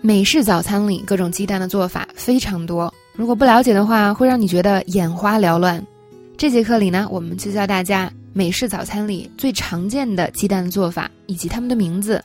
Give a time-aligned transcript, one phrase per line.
[0.00, 5.84] 美式早餐里各种鸡蛋的做法非常多，如果不了解的话，会让你觉得眼花缭乱。
[6.36, 12.24] 这节课里呢，我们就教大家美式早餐里最常见的鸡蛋做法以及它们的名字。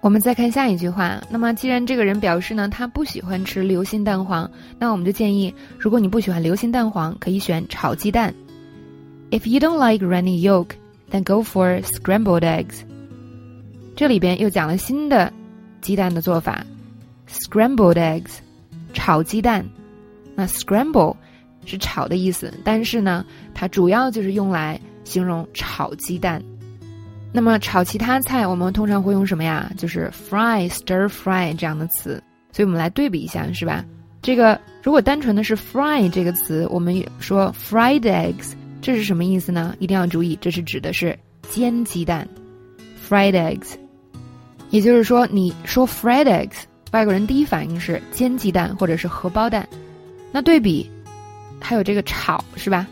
[0.00, 4.50] 我们再看下一句话，那么既然这个人表示呢，他不喜欢吃流心蛋黄，
[4.80, 8.34] 那我们就建议，如果你不喜欢流心蛋黄，可以选炒鸡蛋。
[9.30, 10.70] If you don't like runny yolk,
[11.12, 12.80] then go for scrambled eggs。
[13.94, 15.32] 这里边又讲了新的。
[15.80, 16.64] 鸡蛋的做法
[17.28, 18.30] ，scrambled eggs，
[18.92, 19.64] 炒鸡蛋。
[20.34, 21.16] 那 scramble
[21.66, 26.42] 是炒的意思，但是呢，它主要就是用来形容炒鸡蛋。
[27.32, 29.70] 那么炒其他菜，我们通常会用什么呀？
[29.76, 32.22] 就是 fry、stir fry 这样的词。
[32.52, 33.84] 所以我们来对比一下，是吧？
[34.22, 38.52] 这个如果单纯的是 fry 这个词，我们说 fried eggs，
[38.82, 39.76] 这是什么意思呢？
[39.78, 41.16] 一定要注意，这是指的是
[41.48, 42.26] 煎鸡蛋
[43.08, 43.76] ，fried eggs。
[44.70, 49.68] 也就是说，你说 fried eggs，外国人第一反应是煎鸡蛋或者是荷包蛋。
[50.32, 50.88] 那对比，
[51.60, 52.86] 还有这个炒是吧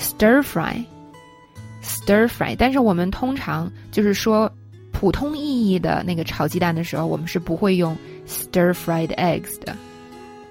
[0.00, 2.54] ？stir fry，stir fry。
[2.56, 4.50] 但是我们通常就是说
[4.92, 7.96] 普通意义的那个炒鸡蛋的时候，我们是不会用
[8.26, 9.76] stir fried eggs 的，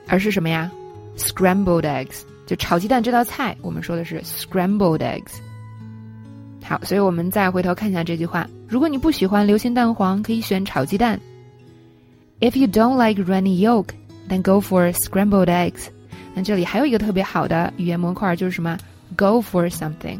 [0.07, 0.69] 而是什么呀
[1.17, 2.23] ？scrambled eggs。
[2.45, 5.33] 就炒鸡蛋这道菜，我们说的是 scrambled eggs。
[6.63, 8.47] 好，所以我们再回头看一下这句话。
[8.67, 11.19] 如果你不喜欢流心蛋黄，可以选炒鸡蛋。
[12.41, 13.87] If you don't like runny yolk,
[14.29, 15.87] then go for scrambled eggs。
[16.33, 18.77] 那这里还有一个特别好的语言模块，就是什么
[19.15, 20.19] ？Go for something。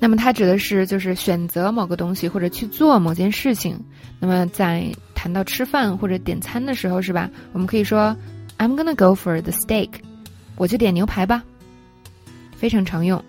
[0.00, 3.78] 那么它指的是就是选择某个东西或者去做某件事情。
[4.18, 7.30] 那么在谈到吃饭或者点餐的时候，是吧？
[7.52, 8.16] 我们可以说
[8.58, 9.90] I'm gonna go for the steak。
[10.56, 11.44] 我去点牛排吧。
[12.56, 13.22] 非常常用。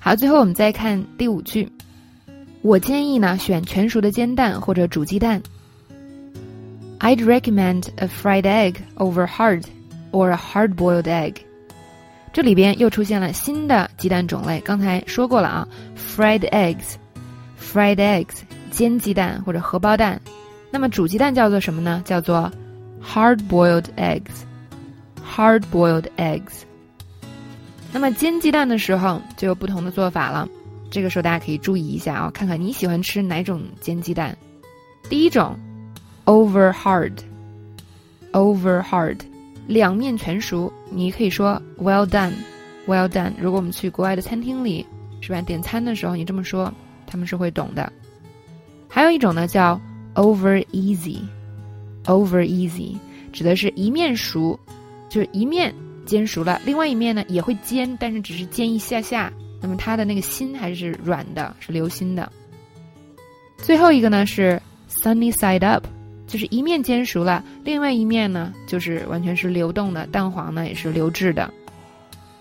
[0.00, 1.70] 好，最后我们再看第五句。
[2.64, 5.42] 我建议呢选全熟的煎蛋或者煮鸡蛋。
[6.98, 9.64] I'd recommend a fried egg over hard
[10.12, 11.34] or a hard-boiled egg。
[12.32, 15.68] 这里边又出现了新的鸡蛋种类，刚才说过了啊
[16.16, 18.36] ，fried eggs，fried eggs
[18.70, 20.18] 煎鸡蛋或者荷包蛋。
[20.70, 22.00] 那么煮鸡蛋叫做什么呢？
[22.06, 22.50] 叫做
[23.04, 26.62] hard-boiled eggs，hard-boiled eggs。
[27.92, 30.48] 那么煎鸡蛋的时候就有不同的做法了，
[30.94, 34.38] 这个时候大家可以注意一下啊，看看你喜欢吃哪种煎鸡蛋。
[35.10, 35.58] 第一种
[36.24, 39.18] ，over hard，over hard，
[39.66, 43.32] 两面全熟，你可以说 well done，well done。
[43.40, 44.86] 如果我们去国外的餐厅里，
[45.20, 45.42] 是吧？
[45.42, 46.72] 点餐的时候你这么说，
[47.08, 47.92] 他们是会懂的。
[48.88, 49.80] 还有一种呢叫
[50.14, 52.96] over easy，over easy，
[53.32, 54.56] 指的是一面熟，
[55.08, 55.74] 就是一面。
[56.06, 59.32] 煎熟了，另外一面呢也会煎，但是只是煎一下下。
[59.64, 62.30] 那么它的那个心还是软的，是流心的。
[63.56, 64.60] 最后一个呢是
[64.90, 65.86] sunny side up，
[66.26, 71.50] 就是一面煎熟了，另外一面呢就是完全是流动的，蛋黄呢也是流质的。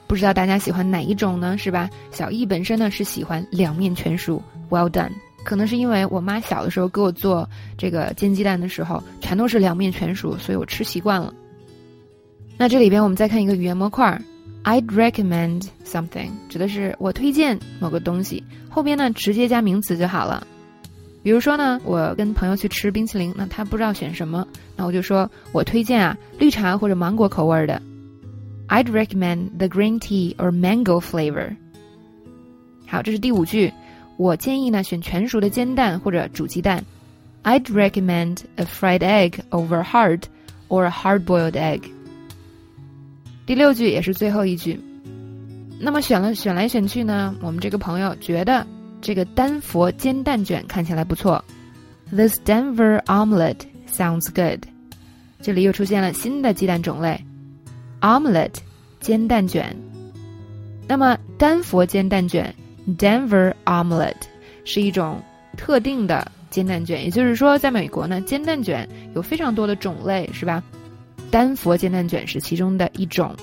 [0.05, 1.57] 不知道大家喜欢哪一种呢？
[1.57, 1.89] 是吧？
[2.11, 5.09] 小易本身呢是喜欢两面全熟，well done。
[5.45, 11.33] 可能是因为我妈小的时候给我做这个煎鸡蛋的时候，全都是两面全熟，所以我吃习惯了。
[12.57, 14.21] 那这里边我们再看一个语言模块
[14.63, 20.45] ，I'd recommend something，指的是我推荐某个东西，后边呢直接加名词就好了。
[21.21, 27.81] 比如说呢，我跟朋友去吃冰淇淋，那他不知道选什么，那我就说我推荐啊绿茶或者芒果口味的。
[28.67, 31.55] I'd recommend the green tea or mango flavor。
[32.87, 33.71] 好，这是第五句，
[34.17, 36.83] 我建议呢选全熟的煎蛋或者煮鸡蛋。
[37.43, 40.23] I'd recommend a fried egg over hard
[40.69, 41.81] or a hard-boiled egg。
[43.45, 44.79] 第六句也是最后一句，
[45.79, 48.65] 那么选了选来选去呢，我们这个朋友觉得
[49.01, 51.43] 这个丹佛煎蛋卷看起来不错
[52.09, 53.57] ，This Denver omelet
[53.91, 54.63] sounds good。
[55.41, 57.21] 这里又出现了新的鸡蛋种类
[57.99, 58.53] ，omelet
[59.01, 59.75] 煎蛋卷。
[60.87, 62.53] 那么丹佛煎蛋卷
[62.97, 64.15] Denver omelet
[64.63, 65.21] 是一种
[65.57, 70.63] 特定的煎蛋卷，也就是说，在美国呢，煎蛋卷有非常多的种类，是吧？
[71.33, 73.35] 丹佛煎蛋卷是其中的一种。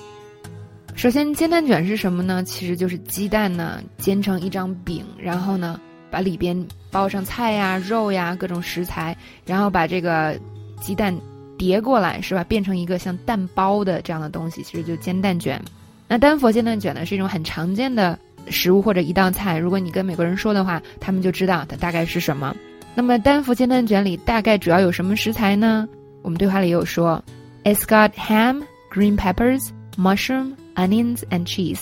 [0.95, 2.41] 首先，煎蛋卷是什么呢？
[2.41, 5.77] 其实就是鸡蛋呢煎成一张饼，然后呢
[6.09, 6.57] 把里边
[6.89, 9.13] 包上菜呀、肉呀各种食材，
[9.45, 10.39] 然后把这个
[10.79, 11.13] 鸡蛋
[11.57, 12.45] 叠过来，是吧？
[12.45, 15.61] 变成一个像蛋包的这样的东西，其实就煎蛋卷。
[16.07, 18.17] 那丹佛煎蛋卷呢是一种很常见的
[18.47, 19.57] 食物或者一道菜。
[19.57, 22.55] 如果你跟美国人说的话，他们就知道它大概是什么。
[22.95, 25.85] 那么丹佛煎蛋卷里大概主要有什么食材呢？
[26.21, 27.21] 我们对话里也有说。
[27.63, 31.81] It's got ham, green peppers, mushroom, onions, and cheese。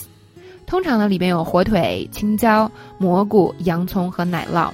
[0.66, 4.70] 通常呢，里边有火腿、青椒、蘑菇、洋葱和奶酪。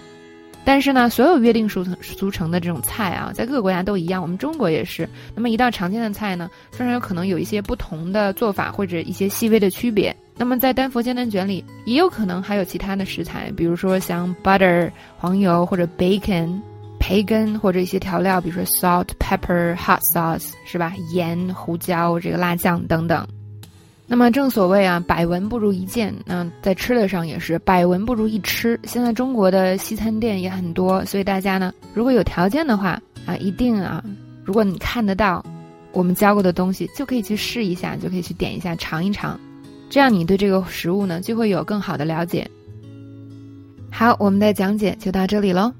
[0.64, 5.08] 但是呢，所有约定俗成俗成的这种菜啊，在各个国家都一样，我们中国也是。
[5.36, 16.60] 那么一道常见的菜呢，虽然有可能有一些不同的做法或者一些细微的区别，那么在丹佛煎蛋卷里也有可能还有其他的食材，比如说像 butter 黄油或者 bacon
[17.06, 20.92] 培根或者一些调料，比如说 salt pepper hot sauce 是吧？
[21.14, 23.24] 盐胡椒这个辣酱等等。
[24.08, 26.12] 那么正所谓啊，百闻不如一见。
[26.26, 28.80] 那在吃的上也是百闻不如一吃。
[28.86, 34.04] 现在中国的西餐店也很多，所以大家呢，如果有条件的话啊，一定啊，
[34.44, 35.46] 如果你看得到
[35.92, 39.40] 我们教过的东西，就可以去试一下，就可以去点一下尝一尝，
[39.92, 42.50] 这样你对这个食物呢就会有更好的了解。
[43.92, 45.72] 好，我们的讲解就到这里喽。